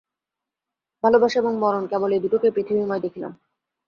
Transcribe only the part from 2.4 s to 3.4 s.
পৃথিবীময় দেখিলাম।